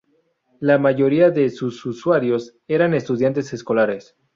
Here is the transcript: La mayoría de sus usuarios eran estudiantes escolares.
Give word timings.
La 0.59 0.79
mayoría 0.79 1.29
de 1.29 1.51
sus 1.51 1.85
usuarios 1.85 2.55
eran 2.67 2.95
estudiantes 2.95 3.53
escolares. 3.53 4.15